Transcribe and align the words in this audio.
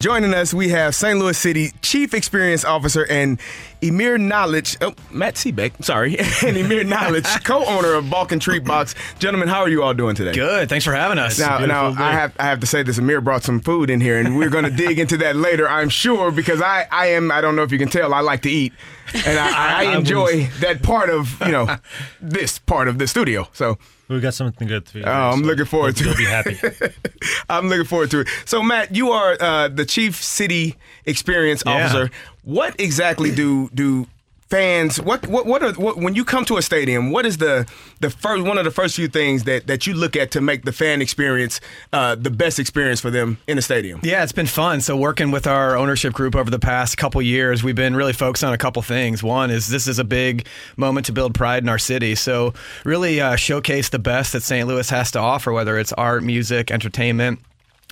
Joining 0.00 0.32
us, 0.32 0.54
we 0.54 0.68
have 0.68 0.94
St. 0.94 1.18
Louis 1.18 1.36
City 1.36 1.72
Chief 1.82 2.14
Experience 2.14 2.64
Officer 2.64 3.04
and 3.10 3.40
Emir 3.82 4.16
Knowledge, 4.16 4.76
oh, 4.80 4.94
Matt 5.10 5.34
Sebek, 5.34 5.84
sorry, 5.84 6.16
and 6.46 6.56
Emir 6.56 6.84
Knowledge, 6.84 7.26
co-owner 7.44 7.94
of 7.94 8.08
Balkan 8.08 8.38
Treat 8.38 8.62
Box. 8.62 8.94
Gentlemen, 9.18 9.48
how 9.48 9.58
are 9.62 9.68
you 9.68 9.82
all 9.82 9.94
doing 9.94 10.14
today? 10.14 10.30
Good. 10.30 10.68
Thanks 10.68 10.84
for 10.84 10.92
having 10.92 11.18
us. 11.18 11.36
Now, 11.40 11.58
now 11.66 11.86
I 11.98 12.12
have 12.12 12.32
I 12.38 12.44
have 12.44 12.60
to 12.60 12.66
say 12.66 12.84
this. 12.84 12.98
Amir 12.98 13.20
brought 13.20 13.42
some 13.42 13.58
food 13.58 13.90
in 13.90 14.00
here, 14.00 14.20
and 14.20 14.36
we're 14.36 14.50
going 14.50 14.64
to 14.70 14.70
dig 14.70 15.00
into 15.00 15.16
that 15.16 15.34
later, 15.34 15.68
I'm 15.68 15.88
sure, 15.88 16.30
because 16.30 16.62
I, 16.62 16.86
I 16.92 17.06
am 17.06 17.32
I 17.32 17.40
don't 17.40 17.56
know 17.56 17.64
if 17.64 17.72
you 17.72 17.78
can 17.78 17.88
tell 17.88 18.14
I 18.14 18.20
like 18.20 18.42
to 18.42 18.50
eat, 18.50 18.74
and 19.14 19.38
I, 19.38 19.84
I 19.92 19.96
enjoy 19.96 20.46
that 20.60 20.82
part 20.82 21.10
of 21.10 21.40
you 21.40 21.52
know 21.52 21.76
this 22.20 22.58
part 22.58 22.88
of 22.88 22.98
the 22.98 23.06
studio. 23.06 23.48
So 23.52 23.78
We 24.08 24.20
got 24.20 24.34
something 24.34 24.68
good 24.68 24.88
for 24.88 24.98
you. 24.98 25.04
Oh, 25.04 25.10
I'm 25.30 25.42
looking 25.42 25.64
forward 25.66 25.96
to 25.96 26.04
You'll 26.04 26.16
be 26.16 26.24
happy. 26.24 26.56
I'm 27.50 27.68
looking 27.68 27.84
forward 27.86 28.10
to 28.12 28.20
it. 28.20 28.28
So, 28.44 28.62
Matt, 28.62 28.94
you 28.94 29.10
are 29.10 29.36
uh, 29.40 29.68
the 29.68 29.84
chief 29.84 30.16
city 30.22 30.76
experience 31.04 31.62
Yeah. 31.66 31.72
officer. 31.86 32.10
What 32.42 32.80
exactly 32.80 33.34
do 33.34 33.68
do 33.74 34.06
fans? 34.48 35.00
What 35.00 35.26
what 35.26 35.46
what 35.46 35.62
are 35.62 35.72
what, 35.72 35.96
when 35.96 36.14
you 36.14 36.24
come 36.24 36.44
to 36.46 36.56
a 36.56 36.62
stadium? 36.62 37.10
What 37.10 37.26
is 37.26 37.38
the 37.38 37.66
the 38.00 38.10
first 38.10 38.44
one 38.44 38.58
of 38.58 38.64
the 38.64 38.70
first 38.70 38.96
few 38.96 39.08
things 39.08 39.44
that 39.44 39.66
that 39.66 39.86
you 39.86 39.94
look 39.94 40.16
at 40.16 40.30
to 40.32 40.40
make 40.40 40.64
the 40.64 40.72
fan 40.72 41.00
experience 41.02 41.60
uh, 41.92 42.14
the 42.14 42.30
best 42.30 42.58
experience 42.58 43.00
for 43.00 43.10
them 43.10 43.38
in 43.46 43.56
the 43.56 43.62
stadium? 43.62 44.00
Yeah, 44.02 44.22
it's 44.22 44.32
been 44.32 44.46
fun. 44.46 44.80
So 44.80 44.96
working 44.96 45.30
with 45.30 45.46
our 45.46 45.76
ownership 45.76 46.12
group 46.12 46.34
over 46.34 46.50
the 46.50 46.58
past 46.58 46.96
couple 46.96 47.20
years, 47.22 47.62
we've 47.62 47.74
been 47.76 47.96
really 47.96 48.12
focused 48.12 48.44
on 48.44 48.52
a 48.52 48.58
couple 48.58 48.82
things. 48.82 49.22
One 49.22 49.50
is 49.50 49.68
this 49.68 49.86
is 49.86 49.98
a 49.98 50.04
big 50.04 50.46
moment 50.76 51.06
to 51.06 51.12
build 51.12 51.34
pride 51.34 51.62
in 51.62 51.68
our 51.68 51.78
city. 51.78 52.14
So 52.14 52.54
really 52.84 53.20
uh, 53.20 53.36
showcase 53.36 53.88
the 53.88 53.98
best 53.98 54.32
that 54.32 54.42
St. 54.42 54.66
Louis 54.66 54.88
has 54.90 55.10
to 55.12 55.18
offer, 55.18 55.52
whether 55.52 55.78
it's 55.78 55.92
art, 55.92 56.22
music, 56.22 56.70
entertainment. 56.70 57.40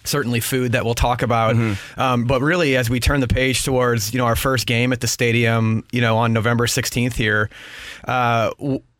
Certainly, 0.09 0.41
food 0.41 0.73
that 0.73 0.85
we'll 0.85 0.95
talk 0.95 1.23
about, 1.23 1.57
um, 1.97 2.25
but 2.25 2.41
really, 2.41 2.77
as 2.77 2.89
we 2.89 3.01
turn 3.01 3.21
the 3.21 3.29
page 3.29 3.65
towards 3.65 4.13
you 4.13 4.19
know 4.19 4.27
our 4.27 4.37
first 4.37 4.67
game 4.67 4.93
at 4.93 5.01
the 5.01 5.07
stadium, 5.07 5.85
you 5.93 6.01
know 6.01 6.17
on 6.19 6.33
November 6.33 6.67
sixteenth 6.67 7.17
here, 7.17 7.51
uh, 8.05 8.51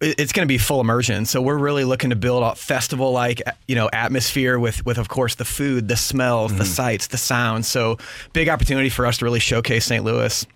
it's 0.01 0.33
going 0.33 0.47
to 0.47 0.53
be 0.53 0.59
full 0.59 0.81
immersion. 0.81 1.25
So 1.27 1.41
we're 1.41 1.59
really 1.59 1.85
looking 1.85 2.11
to 2.11 2.17
build 2.17 2.43
a 2.43 2.55
festival 2.55 3.13
like 3.13 3.41
you 3.67 3.75
know 3.75 3.89
atmosphere 3.93 4.59
with 4.59 4.85
with 4.85 4.99
of 4.99 5.09
course 5.09 5.37
the 5.37 5.45
food, 5.45 5.89
the 5.89 5.97
smells, 5.97 6.57
the 6.57 6.65
sights, 6.65 7.07
the 7.09 7.19
sounds. 7.19 7.67
So 7.69 7.99
big 8.33 8.49
opportunity 8.49 8.89
for 8.89 9.07
us 9.07 9.19
to 9.19 9.25
really 9.25 9.41
showcase 9.41 9.85
St. 9.87 10.05
Louis. 10.05 10.47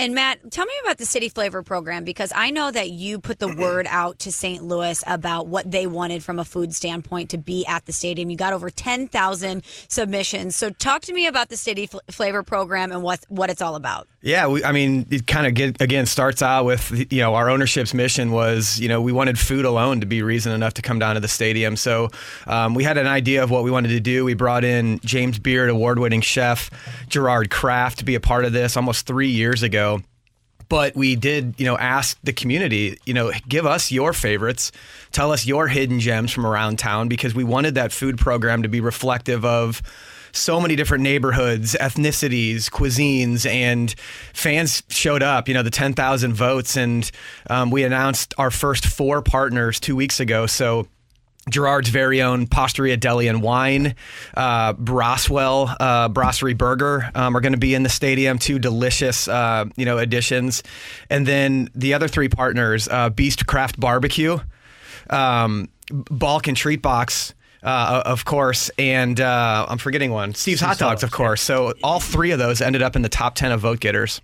And 0.00 0.14
Matt, 0.14 0.52
tell 0.52 0.64
me 0.64 0.72
about 0.84 0.98
the 0.98 1.04
City 1.04 1.28
Flavor 1.28 1.64
program 1.64 2.04
because 2.04 2.32
I 2.32 2.50
know 2.50 2.70
that 2.70 2.90
you 2.90 3.18
put 3.18 3.40
the 3.40 3.48
word 3.58 3.84
out 3.90 4.20
to 4.20 4.30
St. 4.30 4.62
Louis 4.62 5.02
about 5.08 5.48
what 5.48 5.68
they 5.68 5.88
wanted 5.88 6.22
from 6.22 6.38
a 6.38 6.44
food 6.44 6.72
standpoint 6.72 7.30
to 7.30 7.38
be 7.38 7.66
at 7.66 7.84
the 7.86 7.92
stadium. 7.92 8.30
You 8.30 8.36
got 8.36 8.52
over 8.52 8.70
10,000 8.70 9.64
submissions. 9.88 10.54
So 10.54 10.70
talk 10.70 11.02
to 11.02 11.12
me 11.12 11.26
about 11.26 11.48
the 11.48 11.56
City 11.56 11.86
Fl- 11.86 11.98
Flavor 12.12 12.44
program 12.44 12.92
and 12.92 13.02
what 13.02 13.24
what 13.28 13.50
it's 13.50 13.60
all 13.60 13.74
about. 13.74 14.06
Yeah, 14.20 14.46
we, 14.46 14.62
I 14.62 14.70
mean, 14.70 15.06
it 15.10 15.26
kind 15.26 15.48
of 15.48 15.54
get, 15.54 15.80
again 15.82 16.06
starts 16.06 16.42
out 16.42 16.64
with 16.64 17.12
you 17.12 17.20
know 17.20 17.34
our 17.34 17.50
ownership's 17.50 17.92
mission 17.92 18.30
was 18.30 18.78
you 18.78 18.88
know 18.88 19.00
we 19.00 19.10
wanted 19.10 19.36
food 19.36 19.64
alone 19.64 20.00
to 20.00 20.06
be 20.06 20.22
reason 20.22 20.52
enough 20.52 20.74
to 20.74 20.82
come 20.82 21.00
down 21.00 21.16
to 21.16 21.20
the 21.20 21.28
stadium. 21.28 21.74
So 21.74 22.10
um, 22.46 22.74
we 22.74 22.84
had 22.84 22.98
an 22.98 23.08
idea 23.08 23.42
of 23.42 23.50
what 23.50 23.64
we 23.64 23.72
wanted 23.72 23.88
to 23.88 24.00
do. 24.00 24.24
We 24.24 24.34
brought 24.34 24.62
in 24.62 25.00
James 25.00 25.40
Beard, 25.40 25.70
award-winning 25.70 26.20
chef 26.20 26.70
Gerard 27.08 27.50
Craft 27.50 27.98
to 27.98 28.04
be 28.04 28.14
a 28.14 28.20
part 28.20 28.44
of 28.44 28.52
this 28.52 28.76
almost 28.76 29.04
three 29.04 29.28
years 29.28 29.64
ago. 29.64 29.87
But 30.68 30.94
we 30.94 31.16
did, 31.16 31.54
you 31.58 31.64
know, 31.64 31.78
ask 31.78 32.18
the 32.22 32.32
community, 32.32 32.98
you 33.06 33.14
know, 33.14 33.32
give 33.48 33.64
us 33.64 33.90
your 33.90 34.12
favorites, 34.12 34.70
tell 35.12 35.32
us 35.32 35.46
your 35.46 35.68
hidden 35.68 35.98
gems 36.00 36.30
from 36.30 36.46
around 36.46 36.78
town 36.78 37.08
because 37.08 37.34
we 37.34 37.44
wanted 37.44 37.74
that 37.76 37.92
food 37.92 38.18
program 38.18 38.62
to 38.62 38.68
be 38.68 38.80
reflective 38.80 39.44
of 39.44 39.82
so 40.32 40.60
many 40.60 40.76
different 40.76 41.02
neighborhoods, 41.02 41.74
ethnicities, 41.80 42.70
cuisines, 42.70 43.48
and 43.50 43.94
fans 44.32 44.82
showed 44.88 45.22
up. 45.22 45.48
You 45.48 45.54
know, 45.54 45.62
the 45.62 45.70
10,000 45.70 46.34
votes, 46.34 46.76
and 46.76 47.10
um, 47.48 47.70
we 47.70 47.84
announced 47.84 48.34
our 48.38 48.50
first 48.50 48.86
four 48.86 49.22
partners 49.22 49.80
two 49.80 49.96
weeks 49.96 50.20
ago. 50.20 50.46
So. 50.46 50.88
Gerard's 51.50 51.88
very 51.88 52.22
own 52.22 52.46
Pastaria 52.46 52.96
Deli 52.96 53.28
and 53.28 53.42
Wine, 53.42 53.94
uh, 54.34 54.74
Braswell 54.74 55.74
uh, 55.80 56.08
Brasserie 56.08 56.54
Burger 56.54 57.10
um, 57.14 57.36
are 57.36 57.40
going 57.40 57.52
to 57.52 57.58
be 57.58 57.74
in 57.74 57.82
the 57.82 57.88
stadium. 57.88 58.38
Two 58.38 58.58
delicious, 58.58 59.28
uh, 59.28 59.66
you 59.76 59.84
know, 59.84 59.98
additions, 59.98 60.62
and 61.10 61.26
then 61.26 61.70
the 61.74 61.94
other 61.94 62.08
three 62.08 62.28
partners: 62.28 62.88
uh, 62.88 63.10
Beast 63.10 63.46
Craft 63.46 63.78
Barbecue, 63.78 64.38
um, 65.10 65.68
Balkan 65.90 66.54
Treat 66.54 66.82
Box. 66.82 67.34
Uh, 67.60 68.04
of 68.06 68.24
course, 68.24 68.70
and 68.78 69.20
uh, 69.20 69.66
I'm 69.68 69.78
forgetting 69.78 70.12
one. 70.12 70.32
Steve's 70.32 70.60
Hot 70.60 70.78
Dogs, 70.78 71.02
of 71.02 71.10
course. 71.10 71.42
So 71.42 71.74
all 71.82 71.98
three 71.98 72.30
of 72.30 72.38
those 72.38 72.60
ended 72.60 72.82
up 72.82 72.94
in 72.94 73.02
the 73.02 73.08
top 73.08 73.34
ten 73.34 73.50
of 73.50 73.60
vote 73.60 73.80
getters. 73.80 74.20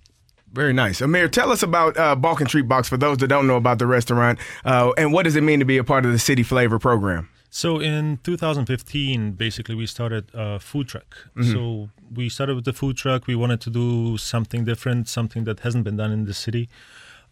Very 0.54 0.72
nice, 0.72 1.00
Amir. 1.00 1.26
Tell 1.28 1.50
us 1.50 1.64
about 1.64 1.96
uh, 1.98 2.14
Balkan 2.14 2.46
Treat 2.46 2.68
Box 2.68 2.88
for 2.88 2.96
those 2.96 3.18
that 3.18 3.26
don't 3.26 3.48
know 3.48 3.56
about 3.56 3.80
the 3.80 3.88
restaurant, 3.88 4.38
uh, 4.64 4.92
and 4.96 5.12
what 5.12 5.24
does 5.24 5.34
it 5.34 5.42
mean 5.42 5.58
to 5.58 5.64
be 5.64 5.78
a 5.78 5.84
part 5.84 6.06
of 6.06 6.12
the 6.12 6.18
City 6.18 6.44
Flavor 6.44 6.78
program? 6.78 7.28
So 7.50 7.80
in 7.80 8.18
2015, 8.22 9.32
basically, 9.32 9.74
we 9.74 9.86
started 9.86 10.30
a 10.32 10.60
food 10.60 10.88
truck. 10.88 11.16
So 11.40 11.90
we 12.12 12.28
started 12.28 12.54
with 12.56 12.64
the 12.64 12.72
food 12.72 12.96
truck. 12.96 13.26
We 13.26 13.36
wanted 13.36 13.60
to 13.62 13.70
do 13.70 14.16
something 14.16 14.64
different, 14.64 15.08
something 15.08 15.44
that 15.44 15.60
hasn't 15.60 15.84
been 15.84 15.96
done 15.96 16.12
in 16.12 16.24
the 16.24 16.34
city. 16.34 16.68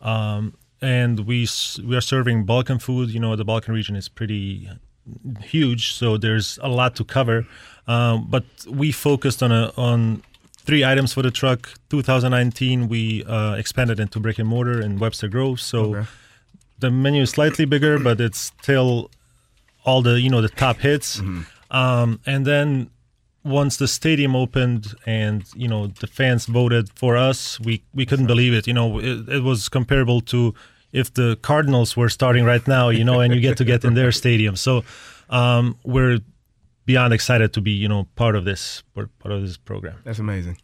Um, 0.01 0.57
and 0.81 1.21
we 1.27 1.49
we 1.85 1.97
are 1.97 2.01
serving 2.01 2.45
Balkan 2.45 2.79
food. 2.79 3.11
You 3.11 3.21
know, 3.21 3.37
the 3.37 3.45
Balkan 3.45 3.73
region 3.73 3.97
is 3.97 4.09
pretty 4.09 4.69
huge, 5.41 5.95
so 5.95 6.17
there's 6.17 6.59
a 6.63 6.69
lot 6.69 6.97
to 6.97 7.05
cover. 7.05 7.47
Um, 7.87 8.27
but 8.29 8.45
we 8.69 8.93
focused 8.93 9.43
on 9.43 9.53
a 9.53 9.73
on 9.77 10.23
three 10.65 10.85
items 10.85 11.13
for 11.13 11.23
the 11.23 11.31
truck. 11.31 11.75
2019, 11.91 12.89
we 12.89 13.25
uh, 13.25 13.55
expanded 13.55 13.99
into 14.01 14.21
brick 14.21 14.39
and 14.39 14.49
mortar 14.49 14.81
in 14.81 14.99
Webster 14.99 15.29
Grove. 15.29 15.61
So 15.61 15.93
the 16.79 16.91
menu 16.91 17.23
is 17.23 17.31
slightly 17.31 17.65
bigger, 17.65 17.99
but 17.99 18.21
it's 18.21 18.53
still 18.63 19.11
all 19.85 20.03
the 20.03 20.21
you 20.21 20.31
know 20.31 20.41
the 20.41 20.49
top 20.49 20.79
hits. 20.79 21.21
Um, 21.71 22.21
and 22.27 22.47
then 22.47 22.91
once 23.45 23.77
the 23.77 23.89
stadium 23.89 24.37
opened 24.37 24.95
and 25.07 25.43
you 25.57 25.67
know 25.67 25.89
the 25.89 26.07
fans 26.07 26.47
voted 26.47 26.91
for 26.95 27.17
us, 27.17 27.59
we 27.61 27.83
we 27.95 28.07
couldn't 28.07 28.27
believe 28.27 28.53
it. 28.55 28.67
You 28.67 28.75
know, 28.75 28.99
it, 28.99 29.29
it 29.29 29.43
was 29.43 29.69
comparable 29.69 30.21
to 30.23 30.55
if 30.93 31.13
the 31.15 31.37
Cardinals 31.43 31.97
were 31.97 32.09
starting 32.09 32.45
right 32.45 32.67
now. 32.69 32.91
You 32.91 33.05
know, 33.05 33.21
and 33.21 33.35
you 33.35 33.41
get 33.41 33.57
to 33.59 33.65
get 33.65 33.85
in 33.85 33.95
their 33.95 34.13
stadium. 34.13 34.57
So 34.57 34.85
um, 35.31 35.77
we're 35.85 36.21
beyond 36.85 37.13
excited 37.13 37.53
to 37.53 37.61
be 37.61 37.71
you 37.71 37.89
know 37.89 38.09
part 38.17 38.37
of 38.37 38.45
this 38.45 38.83
part 38.95 39.09
of 39.25 39.43
this 39.43 39.57
program. 39.57 39.99
That's 40.05 40.19
amazing. 40.19 40.59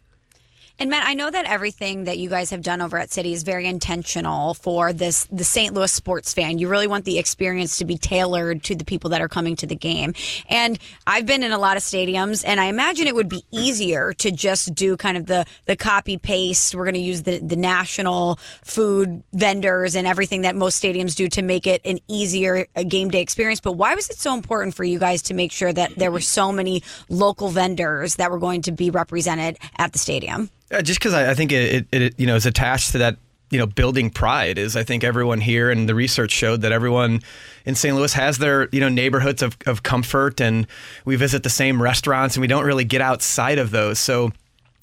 And 0.81 0.89
Matt, 0.89 1.05
I 1.05 1.13
know 1.13 1.29
that 1.29 1.45
everything 1.45 2.05
that 2.05 2.19
you 2.19 2.29
guys 2.29 2.51
have 2.51 2.61
done 2.61 2.79
over 2.79 2.97
at 2.97 3.11
City 3.11 3.33
is 3.33 3.43
very 3.43 3.65
intentional 3.65 4.53
for 4.53 4.93
this 4.93 5.27
the 5.29 5.43
St. 5.43 5.73
Louis 5.73 5.91
sports 5.91 6.33
fan. 6.33 6.57
You 6.57 6.69
really 6.69 6.87
want 6.87 7.03
the 7.03 7.19
experience 7.19 7.79
to 7.79 7.85
be 7.85 7.97
tailored 7.97 8.63
to 8.63 8.75
the 8.75 8.85
people 8.85 9.09
that 9.09 9.19
are 9.19 9.27
coming 9.27 9.57
to 9.57 9.67
the 9.67 9.75
game. 9.75 10.13
And 10.47 10.79
I've 11.05 11.25
been 11.25 11.43
in 11.43 11.51
a 11.51 11.57
lot 11.57 11.75
of 11.75 11.83
stadiums 11.83 12.45
and 12.47 12.61
I 12.61 12.65
imagine 12.65 13.07
it 13.07 13.15
would 13.15 13.27
be 13.27 13.43
easier 13.51 14.13
to 14.13 14.31
just 14.31 14.73
do 14.73 14.95
kind 14.95 15.17
of 15.17 15.25
the 15.25 15.45
the 15.65 15.75
copy 15.75 16.17
paste. 16.17 16.73
We're 16.73 16.85
going 16.85 16.93
to 16.93 17.01
use 17.01 17.23
the 17.23 17.39
the 17.39 17.57
national 17.57 18.39
food 18.63 19.21
vendors 19.33 19.97
and 19.97 20.07
everything 20.07 20.43
that 20.43 20.55
most 20.55 20.81
stadiums 20.81 21.13
do 21.13 21.27
to 21.27 21.41
make 21.41 21.67
it 21.67 21.81
an 21.83 21.99
easier 22.07 22.67
uh, 22.77 22.83
game 22.83 23.09
day 23.09 23.19
experience. 23.19 23.59
But 23.59 23.73
why 23.73 23.95
was 23.95 24.09
it 24.09 24.17
so 24.17 24.33
important 24.33 24.75
for 24.75 24.85
you 24.85 24.97
guys 24.97 25.23
to 25.23 25.33
make 25.33 25.51
sure 25.51 25.73
that 25.73 25.97
there 25.97 26.09
were 26.09 26.21
so 26.21 26.53
many 26.53 26.83
local 27.09 27.49
vendors 27.49 28.15
that 28.15 28.31
were 28.31 28.39
going 28.39 28.61
to 28.61 28.71
be 28.71 28.89
represented 28.91 29.57
at 29.77 29.91
the 29.91 29.99
stadium? 29.99 30.49
Uh, 30.71 30.81
just 30.81 30.99
because 30.99 31.13
I, 31.13 31.31
I 31.31 31.33
think 31.33 31.51
it, 31.51 31.87
it, 31.91 32.01
it 32.01 32.19
you 32.19 32.27
know 32.27 32.35
is 32.35 32.45
attached 32.45 32.91
to 32.91 32.99
that 32.99 33.17
you 33.49 33.57
know 33.57 33.65
building 33.65 34.09
pride 34.09 34.57
is 34.57 34.75
I 34.75 34.83
think 34.83 35.03
everyone 35.03 35.41
here 35.41 35.71
and 35.71 35.89
the 35.89 35.95
research 35.95 36.31
showed 36.31 36.61
that 36.61 36.71
everyone 36.71 37.21
in 37.65 37.75
St. 37.75 37.95
Louis 37.95 38.13
has 38.13 38.37
their 38.37 38.69
you 38.71 38.79
know 38.79 38.89
neighborhoods 38.89 39.41
of, 39.41 39.57
of 39.65 39.83
comfort 39.83 40.39
and 40.39 40.67
we 41.05 41.15
visit 41.15 41.43
the 41.43 41.49
same 41.49 41.81
restaurants 41.81 42.35
and 42.35 42.41
we 42.41 42.47
don't 42.47 42.65
really 42.65 42.85
get 42.85 43.01
outside 43.01 43.57
of 43.57 43.71
those 43.71 43.99
so 43.99 44.31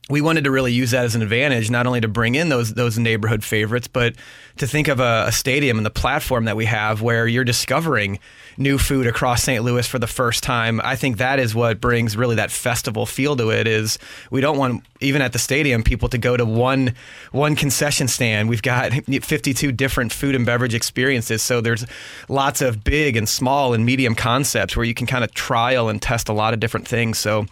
we 0.09 0.21
wanted 0.21 0.45
to 0.45 0.53
really 0.53 0.73
use 0.73 0.93
that 0.93 1.05
as 1.05 1.17
an 1.17 1.23
advantage, 1.23 1.69
not 1.69 1.87
only 1.87 2.01
to 2.01 2.09
bring 2.09 2.37
in 2.37 2.49
those 2.49 2.75
those 2.75 2.97
neighborhood 2.97 3.43
favorites, 3.43 3.89
but 3.89 4.15
to 4.57 4.67
think 4.67 4.87
of 4.87 5.01
a, 5.01 5.25
a, 5.27 5.33
stadium 5.33 5.79
and 5.79 5.85
the 5.85 5.91
platform 5.91 6.45
that 6.45 6.57
we 6.57 6.65
have 6.65 7.03
where 7.03 7.27
you're 7.27 7.45
discovering 7.45 8.19
new 8.57 8.79
food 8.79 9.07
across 9.07 9.43
St. 9.43 9.63
Louis 9.65 9.87
for 9.87 9.99
the 9.99 10.07
first 10.07 10.43
time. 10.43 10.81
I 10.83 10.95
think 10.97 11.19
that 11.19 11.41
is 11.41 11.55
what 11.55 11.81
brings 11.81 12.17
really 12.17 12.37
that 12.37 12.53
festival 12.53 13.05
feel 13.05 13.37
to 13.37 13.51
it. 13.51 13.67
Is 13.67 13.99
we 14.31 14.41
don't 14.41 14.57
want 14.57 14.85
even 15.01 15.23
at 15.23 15.33
the 15.33 15.41
stadium 15.41 15.83
people 15.83 16.09
to 16.11 16.19
go 16.19 16.37
to 16.37 16.45
one 16.45 16.95
one 17.33 17.57
concession 17.57 18.07
stand. 18.07 18.49
We've 18.49 18.63
got 18.63 18.93
52 19.23 19.73
different 19.73 20.13
food 20.13 20.37
and 20.37 20.47
beverage 20.47 20.75
experiences, 20.75 21.43
so 21.43 21.61
there's 21.61 21.85
lots 22.29 22.61
of 22.61 22.85
big 22.85 23.17
and 23.17 23.29
small 23.29 23.75
and 23.75 23.85
medium 23.85 24.15
concepts 24.15 24.77
where 24.77 24.85
you 24.87 24.95
can 24.95 25.09
kind 25.09 25.25
of 25.25 25.35
trial 25.35 25.89
and 25.89 26.01
test 26.01 26.29
a 26.29 26.33
lot 26.33 26.55
of 26.55 26.61
different 26.61 26.87
things. 26.87 27.19
So 27.19 27.47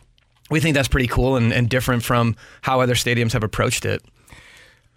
we 0.51 0.61
think 0.61 0.75
that's 0.75 0.89
pretty 0.89 1.09
cool 1.09 1.37
and, 1.37 1.53
and 1.53 1.69
different 1.69 2.03
from 2.03 2.37
how 2.63 2.81
other 2.81 2.95
stadiums 2.95 3.33
have 3.33 3.43
approached 3.43 3.85
it. 3.85 4.03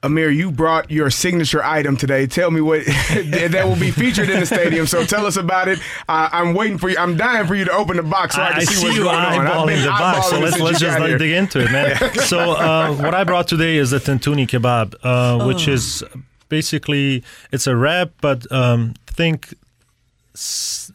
Amir, 0.04 0.30
you 0.30 0.52
brought 0.52 0.92
your 0.92 1.10
signature 1.10 1.64
item 1.64 1.98
today. 1.98 2.28
Tell 2.28 2.52
me 2.52 2.62
what 2.62 2.86
that 2.86 3.64
will 3.66 3.80
be 3.80 3.90
featured 3.90 4.30
in 4.30 4.40
the 4.40 4.46
stadium. 4.46 4.86
So 4.86 5.04
tell 5.04 5.26
us 5.26 5.38
about 5.38 5.68
it. 5.68 5.80
Uh, 6.08 6.30
I'm 6.32 6.54
waiting 6.54 6.78
for 6.78 6.88
you. 6.88 6.98
I'm 7.00 7.18
dying 7.18 7.48
for 7.48 7.56
you 7.56 7.66
to 7.66 7.72
open 7.72 7.98
the 7.98 8.04
box 8.04 8.36
so 8.36 8.42
I, 8.42 8.50
I 8.50 8.52
can 8.54 8.62
see, 8.62 8.76
see 8.76 8.86
what's 8.86 8.98
you 8.98 9.04
going 9.04 9.16
on. 9.16 9.46
eyeballing 9.46 9.82
the 9.82 9.90
box. 9.90 10.30
So 10.30 10.40
let's, 10.40 10.60
let's 10.60 10.80
just 10.80 11.00
dig 11.18 11.32
into 11.32 11.62
it, 11.62 11.72
man. 11.72 12.14
so 12.14 12.52
uh, 12.52 12.94
what 12.96 13.16
I 13.16 13.24
brought 13.24 13.48
today 13.48 13.78
is 13.78 13.90
the 13.90 13.98
tantuni 13.98 14.48
kebab, 14.48 14.94
uh, 15.04 15.44
oh. 15.44 15.48
which 15.48 15.68
is 15.68 16.04
basically 16.48 17.24
it's 17.52 17.66
a 17.66 17.76
wrap, 17.76 18.12
but 18.22 18.50
um, 18.52 18.94
think 19.08 19.56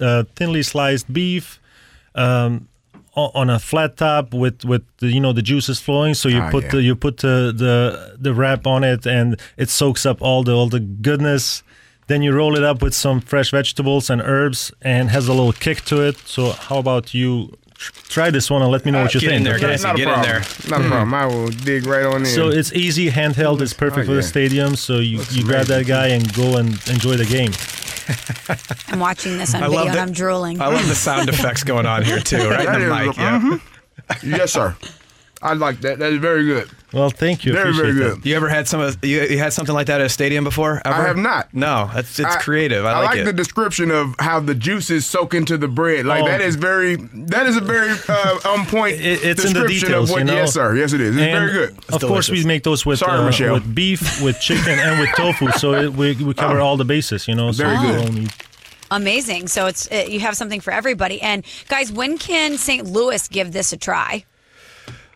uh, 0.00 0.24
thinly 0.36 0.62
sliced 0.62 1.12
beef. 1.12 1.60
Um, 2.14 2.68
on 3.14 3.50
a 3.50 3.58
flat 3.58 3.96
top 3.96 4.32
with 4.32 4.64
with 4.64 4.82
the, 4.98 5.08
you 5.08 5.20
know 5.20 5.32
the 5.32 5.42
juices 5.42 5.80
flowing. 5.80 6.14
So 6.14 6.28
you 6.28 6.40
ah, 6.40 6.50
put 6.50 6.64
yeah. 6.64 6.70
the 6.70 6.82
you 6.82 6.96
put 6.96 7.18
the, 7.18 7.52
the 7.54 8.16
the 8.18 8.34
wrap 8.34 8.66
on 8.66 8.84
it 8.84 9.06
and 9.06 9.38
it 9.56 9.68
soaks 9.68 10.06
up 10.06 10.22
all 10.22 10.42
the 10.42 10.52
all 10.52 10.68
the 10.68 10.80
goodness. 10.80 11.62
Then 12.08 12.22
you 12.22 12.32
roll 12.32 12.56
it 12.56 12.64
up 12.64 12.82
with 12.82 12.94
some 12.94 13.20
fresh 13.20 13.50
vegetables 13.50 14.10
and 14.10 14.20
herbs 14.20 14.72
and 14.82 15.10
has 15.10 15.28
a 15.28 15.32
little 15.32 15.52
kick 15.52 15.82
to 15.82 16.02
it. 16.02 16.18
So 16.18 16.50
how 16.50 16.78
about 16.78 17.14
you 17.14 17.56
try 18.08 18.30
this 18.30 18.50
one 18.50 18.62
and 18.62 18.70
let 18.70 18.84
me 18.84 18.90
know 18.90 19.00
uh, 19.00 19.04
what 19.04 19.14
you 19.14 19.20
get 19.20 19.28
think 19.28 19.38
in 19.38 19.44
there, 19.44 19.54
okay? 19.54 19.76
get, 19.76 19.96
get 19.96 20.08
in 20.08 20.22
there. 20.22 20.40
Not 20.68 20.84
a 20.84 20.88
problem. 20.88 21.14
I 21.14 21.26
will 21.26 21.48
dig 21.48 21.86
right 21.86 22.04
on 22.04 22.20
in. 22.22 22.26
so 22.26 22.48
it's 22.48 22.72
easy 22.72 23.10
handheld 23.10 23.60
it's 23.60 23.72
perfect 23.72 24.04
oh, 24.04 24.10
for 24.10 24.14
the 24.14 24.22
stadium. 24.22 24.76
So 24.76 24.98
you, 24.98 25.22
you 25.30 25.44
grab 25.44 25.66
that 25.66 25.86
guy 25.86 26.08
and 26.08 26.32
go 26.34 26.56
and 26.56 26.68
enjoy 26.88 27.16
the 27.16 27.24
game 27.24 27.52
I'm 28.88 28.98
watching 28.98 29.38
this 29.38 29.54
on 29.54 29.62
I 29.62 29.68
video 29.68 29.86
and 29.86 29.98
I'm 29.98 30.12
drooling. 30.12 30.60
I 30.60 30.66
love 30.66 30.86
the 30.88 30.94
sound 30.94 31.28
effects 31.28 31.64
going 31.64 31.86
on 31.86 32.02
here 32.02 32.20
too, 32.20 32.48
right 32.48 32.66
in 32.66 32.88
the 32.88 32.94
mic. 32.94 33.16
Yeah. 33.16 33.40
Mm-hmm. 33.40 34.30
yes, 34.30 34.52
sir. 34.52 34.76
I 35.42 35.54
like 35.54 35.80
that. 35.80 35.98
That 35.98 36.12
is 36.12 36.18
very 36.18 36.44
good. 36.44 36.70
Well, 36.92 37.08
thank 37.08 37.44
you. 37.44 37.52
Very, 37.52 37.72
very 37.72 37.94
good. 37.94 38.22
That. 38.22 38.26
You 38.26 38.36
ever 38.36 38.48
had 38.48 38.68
some? 38.68 38.80
Of, 38.80 39.02
you, 39.02 39.22
you 39.22 39.38
had 39.38 39.52
something 39.52 39.74
like 39.74 39.86
that 39.86 40.00
at 40.00 40.06
a 40.06 40.10
stadium 40.10 40.44
before? 40.44 40.82
Ever? 40.84 40.94
I 40.94 41.06
have 41.06 41.16
not. 41.16 41.52
No, 41.54 41.90
that's 41.92 42.18
it's 42.18 42.36
I, 42.36 42.38
creative. 42.40 42.84
I, 42.84 42.92
I 42.92 42.98
like, 42.98 43.06
like 43.06 43.18
it. 43.20 43.24
the 43.24 43.32
description 43.32 43.90
of 43.90 44.14
how 44.18 44.40
the 44.40 44.54
juices 44.54 45.06
soak 45.06 45.32
into 45.32 45.56
the 45.56 45.68
bread. 45.68 46.04
Like 46.04 46.24
oh. 46.24 46.26
that 46.26 46.42
is 46.42 46.56
very. 46.56 46.96
That 46.96 47.46
is 47.46 47.56
a 47.56 47.62
very 47.62 47.96
uh, 48.08 48.38
on 48.44 48.66
point 48.66 48.96
it, 48.96 49.24
it's 49.24 49.42
description 49.42 49.56
in 49.56 49.62
the 49.62 49.68
details, 49.68 50.10
of 50.10 50.14
what. 50.14 50.18
You 50.18 50.24
know? 50.26 50.34
Yes, 50.34 50.52
sir. 50.52 50.76
Yes, 50.76 50.92
it 50.92 51.00
is. 51.00 51.16
It's 51.16 51.22
and 51.22 51.32
very 51.32 51.52
good. 51.52 51.70
It's 51.78 51.92
of 51.92 52.00
delicious. 52.00 52.08
course, 52.08 52.30
we 52.30 52.44
make 52.44 52.62
those 52.62 52.84
with 52.84 52.98
Sorry, 52.98 53.48
uh, 53.48 53.54
with 53.54 53.74
beef, 53.74 54.22
with 54.22 54.38
chicken, 54.38 54.78
and 54.78 55.00
with 55.00 55.10
tofu. 55.16 55.50
So 55.52 55.74
it, 55.74 55.92
we 55.94 56.14
we 56.16 56.34
cover 56.34 56.60
oh. 56.60 56.66
all 56.66 56.76
the 56.76 56.84
bases. 56.84 57.26
You 57.26 57.34
know. 57.34 57.52
Very 57.52 57.76
so 57.76 58.10
good. 58.10 58.32
Amazing. 58.90 59.48
So 59.48 59.66
it's 59.66 59.86
it, 59.86 60.10
you 60.10 60.20
have 60.20 60.36
something 60.36 60.60
for 60.60 60.72
everybody. 60.72 61.22
And 61.22 61.46
guys, 61.68 61.90
when 61.90 62.18
can 62.18 62.58
St. 62.58 62.86
Louis 62.86 63.26
give 63.28 63.52
this 63.52 63.72
a 63.72 63.78
try? 63.78 64.26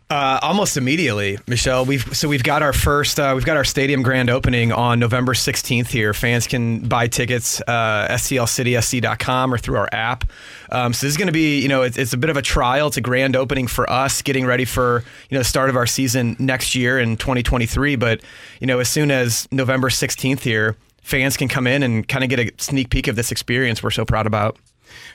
Uh, 0.09 0.39
almost 0.41 0.77
immediately, 0.77 1.37
Michelle. 1.47 1.83
We've 1.83 2.15
so 2.15 2.29
we've 2.29 2.43
got 2.43 2.61
our 2.61 2.71
first 2.71 3.19
uh, 3.19 3.33
we've 3.35 3.43
got 3.43 3.57
our 3.57 3.65
stadium 3.65 4.03
grand 4.03 4.29
opening 4.29 4.71
on 4.71 4.99
November 4.99 5.33
16th 5.33 5.87
here. 5.87 6.13
Fans 6.13 6.47
can 6.47 6.79
buy 6.79 7.07
tickets 7.07 7.59
uh, 7.67 8.07
stlcitysc.com 8.11 9.53
or 9.53 9.57
through 9.57 9.75
our 9.75 9.89
app. 9.91 10.23
Um, 10.71 10.93
so 10.93 11.05
this 11.05 11.11
is 11.11 11.17
going 11.17 11.27
to 11.27 11.33
be 11.33 11.59
you 11.59 11.67
know 11.67 11.81
it's, 11.81 11.97
it's 11.97 12.13
a 12.13 12.17
bit 12.17 12.29
of 12.29 12.37
a 12.37 12.41
trial. 12.41 12.87
It's 12.87 12.95
a 12.95 13.01
grand 13.01 13.35
opening 13.35 13.67
for 13.67 13.89
us, 13.89 14.21
getting 14.21 14.45
ready 14.45 14.63
for 14.63 15.03
you 15.29 15.35
know 15.35 15.39
the 15.39 15.45
start 15.45 15.69
of 15.69 15.75
our 15.75 15.87
season 15.87 16.37
next 16.39 16.73
year 16.73 16.97
in 16.97 17.17
2023. 17.17 17.97
But 17.97 18.21
you 18.61 18.67
know 18.67 18.79
as 18.79 18.87
soon 18.87 19.11
as 19.11 19.45
November 19.51 19.89
16th 19.89 20.39
here, 20.39 20.77
fans 21.01 21.35
can 21.35 21.49
come 21.49 21.67
in 21.67 21.83
and 21.83 22.07
kind 22.07 22.23
of 22.23 22.29
get 22.29 22.39
a 22.39 22.63
sneak 22.63 22.91
peek 22.91 23.09
of 23.09 23.17
this 23.17 23.29
experience 23.29 23.83
we're 23.83 23.91
so 23.91 24.05
proud 24.05 24.25
about. 24.25 24.57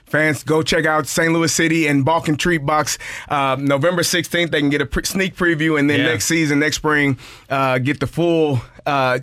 Fans, 0.05 0.45
go 0.45 0.63
check 0.63 0.85
out 0.85 1.07
St. 1.07 1.33
Louis 1.33 1.53
City 1.53 1.87
and 1.87 2.05
Balkan 2.05 2.37
Treat 2.37 2.67
Box. 2.67 2.99
Uh, 3.29 3.57
November 3.59 4.03
16th, 4.03 4.51
they 4.51 4.61
can 4.61 4.69
get 4.69 4.83
a 4.83 4.87
pre- 4.87 5.05
sneak 5.05 5.35
preview, 5.35 5.79
and 5.79 5.89
then 5.89 6.01
yeah. 6.01 6.07
next 6.07 6.27
season, 6.27 6.59
next 6.59 6.77
spring, 6.77 7.19
uh, 7.49 7.79
get 7.79 8.01
the 8.01 8.07
full 8.07 8.61
uh, 8.87 9.19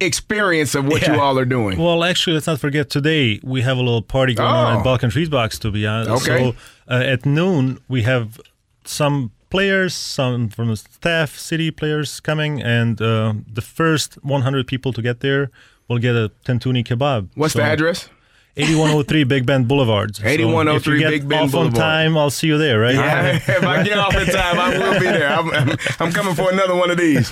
experience 0.00 0.74
of 0.74 0.86
what 0.86 1.02
yeah. 1.02 1.14
you 1.14 1.20
all 1.20 1.38
are 1.38 1.44
doing. 1.44 1.78
Well, 1.78 2.04
actually, 2.04 2.34
let's 2.34 2.46
not 2.46 2.58
forget 2.58 2.90
today 2.90 3.40
we 3.42 3.62
have 3.62 3.76
a 3.76 3.82
little 3.82 4.02
party 4.02 4.34
going 4.34 4.48
oh. 4.48 4.56
on 4.56 4.78
at 4.78 4.84
Balkan 4.84 5.10
Treat 5.10 5.30
Box, 5.30 5.58
to 5.60 5.70
be 5.70 5.86
honest. 5.86 6.28
Okay. 6.28 6.52
So 6.52 6.56
uh, 6.88 7.02
at 7.04 7.26
noon, 7.26 7.80
we 7.88 8.02
have 8.02 8.40
some 8.84 9.32
players, 9.50 9.94
some 9.94 10.48
from 10.48 10.68
the 10.68 10.76
staff, 10.76 11.36
city 11.38 11.70
players 11.70 12.20
coming, 12.20 12.62
and 12.62 13.00
uh, 13.00 13.34
the 13.52 13.62
first 13.62 14.14
100 14.24 14.66
people 14.66 14.92
to 14.92 15.02
get 15.02 15.20
there 15.20 15.50
will 15.88 15.98
get 15.98 16.14
a 16.16 16.30
tantuni 16.44 16.84
kebab. 16.84 17.28
What's 17.34 17.52
so, 17.52 17.60
the 17.60 17.64
address? 17.64 18.08
8103 18.56 19.24
Big 19.24 19.46
Bend 19.46 19.66
Boulevard. 19.66 20.18
8103 20.22 21.00
so 21.00 21.06
oh 21.06 21.10
Big 21.10 21.28
Bend 21.28 21.44
off 21.44 21.52
Boulevard. 21.52 21.74
on 21.74 21.80
time, 21.80 22.16
I'll 22.16 22.30
see 22.30 22.46
you 22.46 22.56
there, 22.56 22.78
right? 22.78 22.94
Yeah. 22.94 23.34
if 23.34 23.64
I 23.64 23.82
get 23.82 23.98
off 23.98 24.14
in 24.14 24.26
time, 24.26 24.58
I 24.60 24.78
will 24.78 25.00
be 25.00 25.06
there. 25.06 25.28
I'm, 25.28 25.50
I'm, 25.50 25.76
I'm 25.98 26.12
coming 26.12 26.34
for 26.34 26.52
another 26.52 26.76
one 26.76 26.90
of 26.90 26.96
these. 26.96 27.30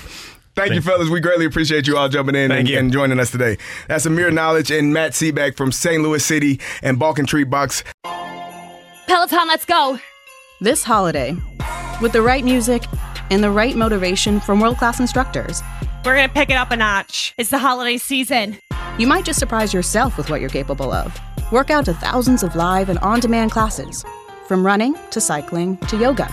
Thank, 0.55 0.69
Thank 0.69 0.75
you, 0.75 0.81
fellas. 0.83 1.09
We 1.09 1.21
greatly 1.21 1.47
appreciate 1.47 1.87
you 1.87 1.97
all 1.97 2.09
jumping 2.09 2.35
in 2.35 2.51
and, 2.51 2.69
and, 2.69 2.93
joining 2.93 3.21
us 3.21 3.31
today. 3.31 3.57
That's 3.89 4.05
Amir 4.05 4.31
Knowledge 4.33 4.71
and 4.71 4.93
Matt 4.93 5.13
Sebek 5.13 5.57
from 5.57 5.73
St. 5.73 6.03
Louis 6.03 6.23
City 6.23 6.61
and 6.83 6.99
Balkan 6.99 7.25
Treat 7.25 7.49
Box. 7.49 7.85
Peloton, 9.07 9.47
let's 9.47 9.65
go. 9.65 9.99
This 10.61 10.83
holiday, 10.85 11.37
with 12.03 12.13
the 12.13 12.21
right 12.21 12.45
music 12.45 12.83
and 13.31 13.43
the 13.43 13.51
right 13.51 13.77
motivation 13.77 14.41
from 14.41 14.61
world 14.61 14.77
class 14.77 15.01
instructors, 15.01 15.63
we're 16.05 16.17
going 16.17 16.29
to 16.29 16.35
pick 16.35 16.51
it 16.51 16.57
up 16.57 16.71
a 16.71 16.77
notch. 16.77 17.33
It's 17.39 17.51
the 17.51 17.59
holiday 17.59 17.97
season. 17.97 18.59
You 18.99 19.07
might 19.07 19.25
just 19.25 19.39
surprise 19.39 19.73
yourself 19.73 20.19
with 20.19 20.29
what 20.29 20.41
you're 20.41 20.51
capable 20.51 20.93
of. 20.93 21.19
Work 21.51 21.71
out 21.71 21.87
to 21.87 21.95
thousands 21.95 22.43
of 22.43 22.55
live 22.55 22.91
and 22.91 22.99
on 22.99 23.21
demand 23.21 23.51
classes, 23.51 24.05
from 24.47 24.65
running 24.67 24.95
to 25.11 25.21
cycling 25.21 25.79
to 25.89 25.97
yoga. 25.97 26.29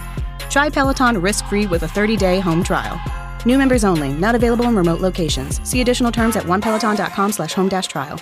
Try 0.50 0.70
Peloton 0.70 1.22
risk 1.22 1.46
free 1.46 1.68
with 1.68 1.84
a 1.84 1.88
30 1.88 2.18
day 2.18 2.40
home 2.40 2.64
trial. 2.64 3.00
New 3.46 3.58
members 3.58 3.86
only, 3.86 4.12
not 4.12 4.36
available 4.36 4.66
in 4.66 4.76
remote 4.76 5.00
locations. 5.00 5.66
See 5.68 5.80
additional 5.80 6.12
terms 6.12 6.36
at 6.36 6.44
onepeloton.com 6.44 7.32
slash 7.32 7.54
home 7.54 7.70
dash 7.70 7.88
trial. 7.88 8.20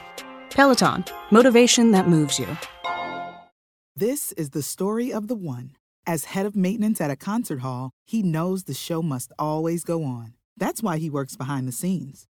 Peloton, 0.51 1.05
motivation 1.31 1.91
that 1.91 2.07
moves 2.07 2.37
you. 2.37 2.47
This 3.95 4.33
is 4.33 4.51
the 4.51 4.61
story 4.61 5.11
of 5.11 5.27
the 5.27 5.35
one. 5.35 5.71
As 6.05 6.25
head 6.25 6.45
of 6.45 6.55
maintenance 6.55 7.01
at 7.01 7.09
a 7.09 7.15
concert 7.15 7.61
hall, 7.61 7.89
he 8.05 8.21
knows 8.21 8.65
the 8.65 8.75
show 8.75 9.01
must 9.01 9.31
always 9.39 9.83
go 9.83 10.03
on. 10.03 10.35
That's 10.55 10.83
why 10.83 10.99
he 10.99 11.09
works 11.09 11.35
behind 11.35 11.67
the 11.67 11.71
scenes, 11.71 12.25